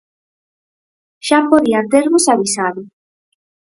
Xa 1.27 1.39
podían 1.51 1.85
tervos 1.93 2.25
avisado. 2.33 2.81